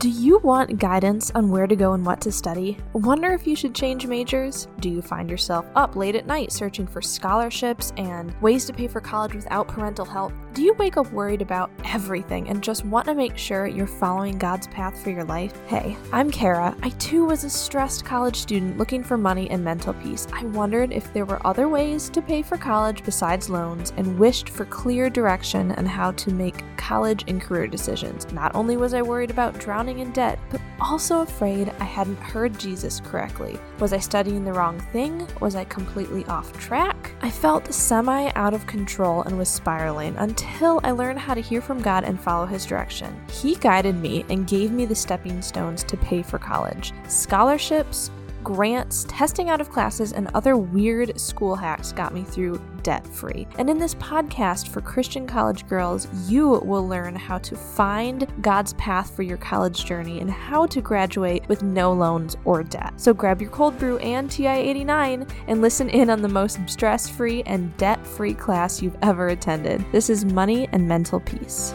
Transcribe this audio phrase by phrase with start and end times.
[0.00, 2.78] Do you want guidance on where to go and what to study?
[2.94, 4.66] Wonder if you should change majors?
[4.80, 8.88] Do you find yourself up late at night searching for scholarships and ways to pay
[8.88, 10.32] for college without parental help?
[10.52, 14.36] Do you wake up worried about everything and just want to make sure you're following
[14.36, 15.54] God's path for your life?
[15.68, 16.76] Hey, I'm Kara.
[16.82, 20.26] I too was a stressed college student looking for money and mental peace.
[20.32, 24.48] I wondered if there were other ways to pay for college besides loans and wished
[24.48, 28.26] for clear direction on how to make college and career decisions.
[28.32, 32.58] Not only was I worried about drowning in debt, but also afraid I hadn't heard
[32.58, 33.56] Jesus correctly.
[33.78, 35.28] Was I studying the wrong thing?
[35.38, 37.12] Was I completely off track?
[37.22, 40.39] I felt semi out of control and was spiraling until
[40.82, 43.14] I learned how to hear from God and follow His direction.
[43.30, 48.10] He guided me and gave me the stepping stones to pay for college scholarships,
[48.42, 53.46] grants, testing out of classes, and other weird school hacks got me through debt free.
[53.58, 58.72] And in this podcast for Christian college girls, you will learn how to find God's
[58.74, 62.92] path for your college journey and how to graduate with no loans or debt.
[62.96, 67.08] So grab your cold brew and TI 89 and listen in on the most stress
[67.08, 69.84] free and debt free class you've ever attended.
[69.92, 71.74] This is Money and Mental Peace.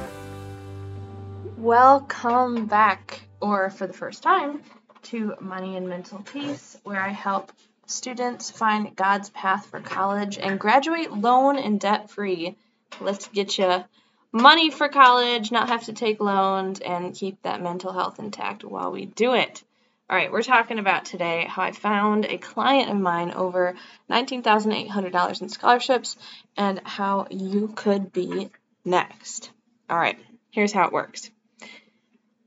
[1.58, 4.61] Welcome back, or for the first time,
[5.03, 7.52] to Money and Mental Peace, where I help
[7.88, 12.55] students find God's path for college and graduate loan and debt free.
[13.00, 13.83] Let's get you
[14.31, 18.92] money for college, not have to take loans, and keep that mental health intact while
[18.92, 19.64] we do it.
[20.08, 23.75] All right, we're talking about today how I found a client of mine over
[24.11, 26.16] $19,800 in scholarships
[26.55, 28.52] and how you could be
[28.83, 29.49] next.
[29.89, 30.20] All right,
[30.52, 31.31] here's how it works.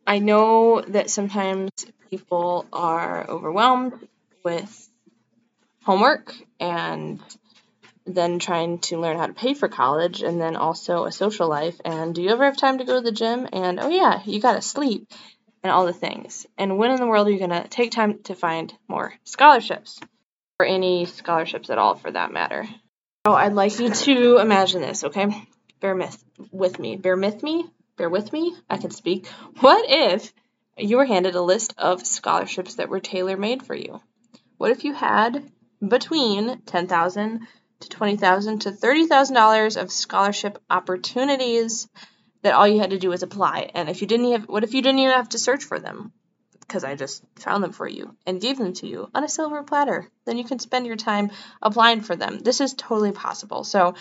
[0.07, 1.71] I know that sometimes
[2.11, 4.07] people are overwhelmed
[4.45, 4.89] with
[5.89, 7.19] homework and
[8.05, 11.81] then trying to learn how to pay for college and then also a social life.
[11.83, 13.49] And do you ever have time to go to the gym?
[13.55, 15.11] And oh yeah you gotta sleep
[15.63, 16.47] and all the things.
[16.59, 19.99] And when in the world are you gonna take time to find more scholarships?
[20.61, 22.69] Or any scholarships at all for that matter?
[23.27, 25.27] So i'd like you to imagine this okay?
[25.81, 26.97] Bear myth with me.
[26.97, 27.65] Bear with me?
[27.97, 28.55] Bear with me?
[28.69, 29.27] I can speak.
[29.61, 30.35] What if
[30.77, 34.03] you were handed a list of scholarships that were tailor made for you.
[34.59, 35.51] What if you had
[35.87, 37.47] between 10,000
[37.81, 41.89] to 20,000 to $30,000 of scholarship opportunities
[42.43, 43.71] that all you had to do was apply?
[43.75, 46.13] And if you didn't have, what if you didn't even have to search for them?
[46.69, 49.63] Because I just found them for you and gave them to you on a silver
[49.63, 50.07] platter.
[50.27, 51.31] Then you can spend your time
[51.63, 52.39] applying for them.
[52.41, 53.65] This is totally possible.
[53.65, 53.95] So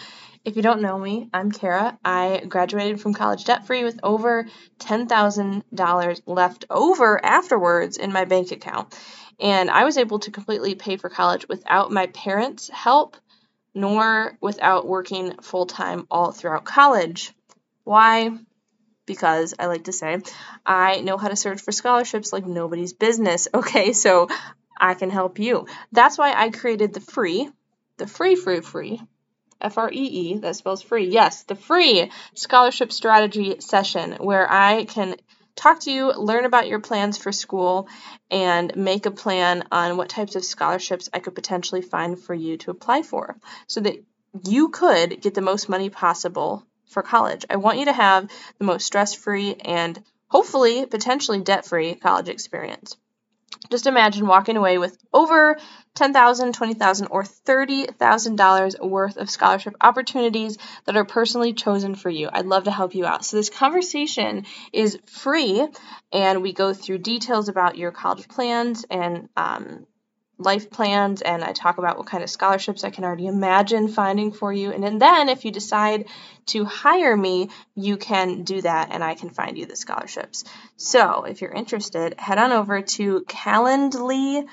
[0.44, 1.98] if you don't know me, I'm Kara.
[2.04, 4.48] I graduated from college debt free with over
[4.80, 8.94] $10,000 left over afterwards in my bank account.
[9.40, 13.16] And I was able to completely pay for college without my parents' help,
[13.74, 17.34] nor without working full time all throughout college.
[17.84, 18.32] Why?
[19.08, 20.20] Because I like to say,
[20.66, 23.48] I know how to search for scholarships like nobody's business.
[23.58, 24.28] Okay, so
[24.80, 25.66] I can help you.
[25.92, 27.50] That's why I created the free,
[27.98, 29.02] the free, free, free
[29.60, 31.08] F R E E, that spells free.
[31.08, 35.16] Yes, the free scholarship strategy session where I can
[35.56, 37.88] talk to you, learn about your plans for school,
[38.30, 42.58] and make a plan on what types of scholarships I could potentially find for you
[42.58, 43.36] to apply for
[43.66, 43.96] so that
[44.46, 47.46] you could get the most money possible for college.
[47.50, 52.30] I want you to have the most stress free and hopefully potentially debt free college
[52.30, 52.98] experience.
[53.70, 55.58] Just imagine walking away with over
[55.96, 62.30] $10,000, $20,000, or $30,000 worth of scholarship opportunities that are personally chosen for you.
[62.32, 63.26] I'd love to help you out.
[63.26, 65.68] So, this conversation is free,
[66.14, 69.86] and we go through details about your college plans and um,
[70.38, 74.32] life plans and I talk about what kind of scholarships I can already imagine finding
[74.32, 74.72] for you.
[74.72, 76.06] And then if you decide
[76.48, 80.44] to hire me, you can do that and I can find you the scholarships.
[80.76, 84.46] So if you're interested, head on over to calendly.com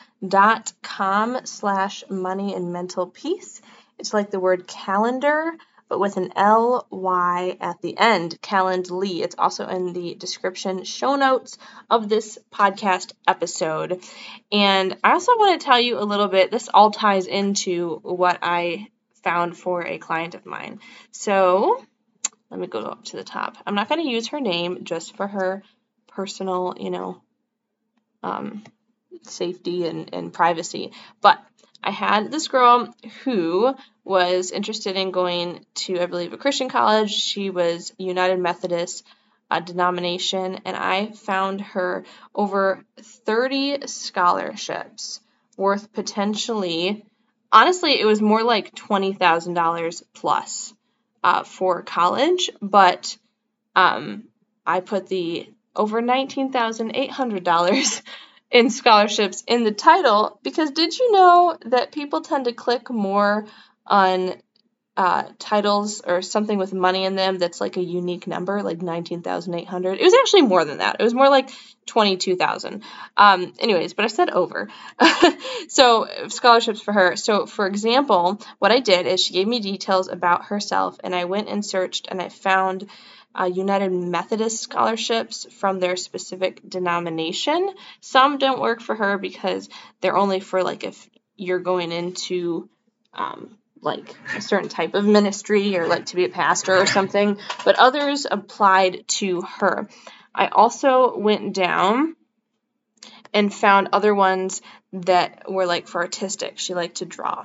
[1.44, 3.60] slash money and mental peace.
[3.98, 5.52] It's like the word calendar
[5.88, 9.22] but with an L Y at the end, Calendly.
[9.22, 11.58] It's also in the description show notes
[11.90, 14.02] of this podcast episode.
[14.50, 18.38] And I also want to tell you a little bit, this all ties into what
[18.42, 18.88] I
[19.22, 20.80] found for a client of mine.
[21.10, 21.84] So
[22.50, 23.56] let me go up to the top.
[23.66, 25.62] I'm not going to use her name just for her
[26.06, 27.22] personal, you know,
[28.22, 28.64] um,
[29.22, 30.92] safety and, and privacy.
[31.20, 31.42] But
[31.86, 32.94] I had this girl
[33.24, 37.10] who was interested in going to, I believe, a Christian college.
[37.10, 39.04] She was United Methodist
[39.50, 45.20] uh, denomination, and I found her over 30 scholarships
[45.58, 47.04] worth potentially,
[47.52, 50.72] honestly, it was more like $20,000 plus
[51.22, 53.14] uh, for college, but
[53.76, 54.24] um,
[54.66, 58.02] I put the over $19,800
[58.54, 63.46] in scholarships in the title because did you know that people tend to click more
[63.84, 64.32] on
[64.96, 69.98] uh, titles or something with money in them that's like a unique number, like 19,800.
[69.98, 70.98] It was actually more than that.
[71.00, 71.50] It was more like
[71.86, 72.84] 22,000.
[73.16, 74.68] Um, anyways, but I said over.
[75.68, 77.16] so, scholarships for her.
[77.16, 81.24] So, for example, what I did is she gave me details about herself, and I
[81.24, 82.88] went and searched and I found
[83.38, 87.68] uh, United Methodist scholarships from their specific denomination.
[88.00, 89.68] Some don't work for her because
[90.00, 92.68] they're only for like if you're going into
[93.12, 97.38] um, like a certain type of ministry or like to be a pastor or something,
[97.64, 99.88] but others applied to her.
[100.34, 102.16] I also went down
[103.32, 106.58] and found other ones that were like for artistic.
[106.58, 107.44] She liked to draw.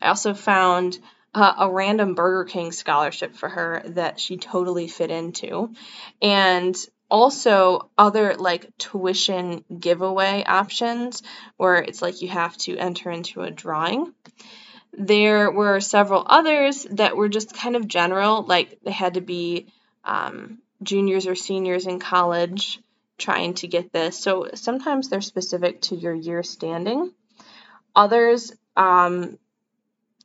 [0.00, 0.98] I also found
[1.34, 5.74] uh, a random Burger King scholarship for her that she totally fit into.
[6.22, 6.76] And
[7.10, 11.22] also other like tuition giveaway options
[11.56, 14.12] where it's like you have to enter into a drawing.
[14.96, 19.66] There were several others that were just kind of general, like they had to be
[20.04, 22.80] um, juniors or seniors in college
[23.18, 24.18] trying to get this.
[24.18, 27.12] So sometimes they're specific to your year standing.
[27.94, 29.38] Others, um,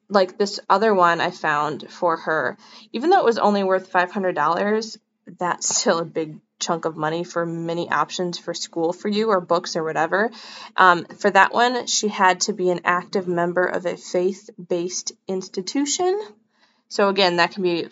[0.09, 2.57] like this other one I found for her,
[2.91, 4.97] even though it was only worth $500,
[5.37, 9.39] that's still a big chunk of money for many options for school for you or
[9.39, 10.29] books or whatever.
[10.75, 15.13] Um, for that one, she had to be an active member of a faith based
[15.27, 16.19] institution.
[16.89, 17.87] So, again, that can be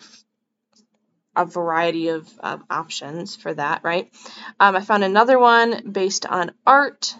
[1.36, 4.12] a variety of, of options for that, right?
[4.58, 7.14] Um, I found another one based on art.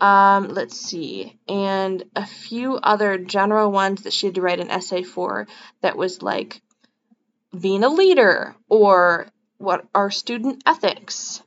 [0.00, 4.70] Um, let's see, and a few other general ones that she had to write an
[4.70, 5.48] essay for
[5.80, 6.62] that was like
[7.58, 11.42] being a leader or what are student ethics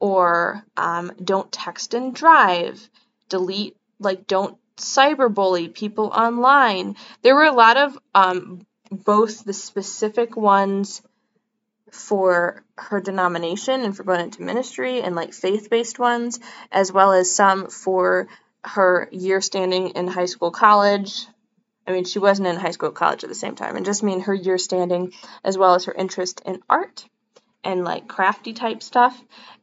[0.00, 2.88] or um, don't text and drive
[3.28, 6.96] delete like don't cyberbully people online.
[7.22, 11.00] There were a lot of um, both the specific ones
[11.94, 16.40] for her denomination and for going into ministry and like faith-based ones
[16.72, 18.26] as well as some for
[18.64, 21.26] her year standing in high school college.
[21.86, 24.20] I mean, she wasn't in high school, college at the same time, and just mean
[24.20, 25.12] her year standing
[25.44, 27.04] as well as her interest in art
[27.62, 29.18] and like crafty type stuff,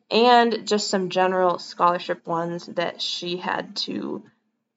[0.10, 4.24] and just some general scholarship ones that she had to,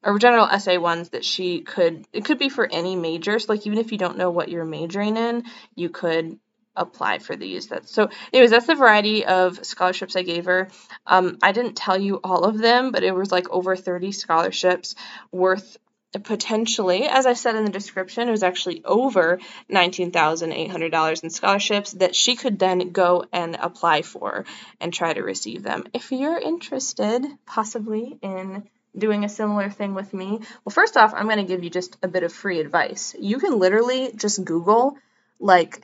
[0.03, 3.65] or general essay ones that she could, it could be for any major so Like,
[3.65, 5.43] even if you don't know what you're majoring in,
[5.75, 6.39] you could
[6.75, 7.67] apply for these.
[7.67, 8.09] That's so.
[8.33, 10.69] Anyways, that's the variety of scholarships I gave her.
[11.05, 14.95] Um, I didn't tell you all of them, but it was like over 30 scholarships
[15.31, 15.77] worth
[16.19, 19.39] potentially, as I said in the description, it was actually over
[19.71, 24.45] $19,800 in scholarships that she could then go and apply for
[24.79, 25.85] and try to receive them.
[25.93, 28.67] If you're interested, possibly, in
[28.97, 31.97] doing a similar thing with me, well, first off, I'm going to give you just
[32.01, 33.15] a bit of free advice.
[33.19, 34.97] You can literally just Google,
[35.39, 35.81] like,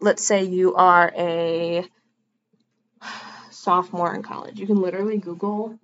[0.00, 1.86] let's say you are a
[3.50, 4.58] sophomore in college.
[4.58, 5.78] You can literally Google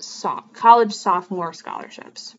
[0.00, 2.36] so- college sophomore scholarships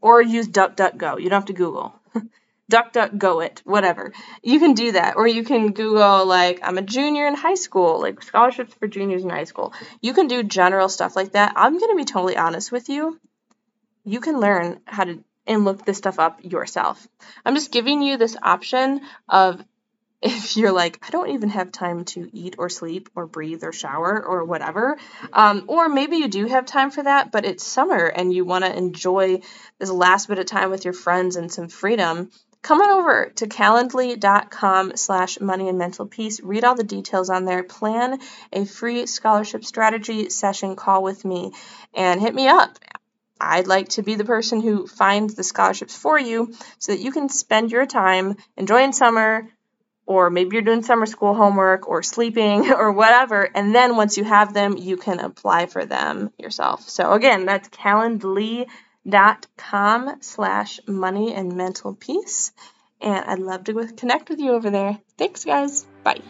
[0.00, 1.20] or use DuckDuckGo.
[1.20, 1.94] You don't have to Google.
[2.70, 4.12] DuckDuckGo it, whatever.
[4.42, 5.16] You can do that.
[5.16, 9.22] Or you can Google, like, I'm a junior in high school, like scholarships for juniors
[9.22, 9.72] in high school.
[10.00, 11.52] You can do general stuff like that.
[11.56, 13.20] I'm going to be totally honest with you.
[14.04, 17.06] You can learn how to and look this stuff up yourself.
[17.44, 19.62] I'm just giving you this option of
[20.26, 23.72] if you're like, I don't even have time to eat or sleep or breathe or
[23.72, 24.98] shower or whatever,
[25.32, 28.64] um, or maybe you do have time for that, but it's summer and you want
[28.64, 29.40] to enjoy
[29.78, 32.30] this last bit of time with your friends and some freedom,
[32.62, 36.40] come on over to calendly.com slash money and mental peace.
[36.40, 37.62] Read all the details on there.
[37.62, 38.18] Plan
[38.52, 41.52] a free scholarship strategy session call with me
[41.94, 42.76] and hit me up.
[43.40, 47.12] I'd like to be the person who finds the scholarships for you so that you
[47.12, 49.48] can spend your time enjoying summer,
[50.06, 53.42] or maybe you're doing summer school homework or sleeping or whatever.
[53.54, 56.88] And then once you have them, you can apply for them yourself.
[56.88, 58.68] So again, that's calendly.com
[60.20, 62.52] slash money and mental peace.
[63.00, 64.98] And I'd love to connect with you over there.
[65.18, 65.84] Thanks, guys.
[66.02, 66.22] Bye.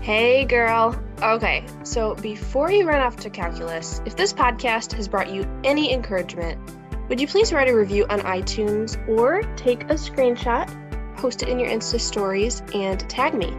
[0.00, 0.98] Hey, girl.
[1.22, 5.92] Okay, so before you run off to calculus, if this podcast has brought you any
[5.92, 6.60] encouragement,
[7.08, 10.68] would you please write a review on iTunes or take a screenshot
[11.24, 13.50] post it in your Insta stories, and tag me.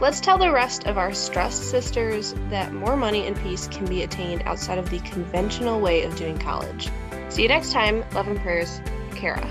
[0.00, 4.04] Let's tell the rest of our stressed sisters that more money and peace can be
[4.04, 6.88] attained outside of the conventional way of doing college.
[7.28, 8.04] See you next time.
[8.14, 8.80] Love and prayers,
[9.16, 9.44] Kara.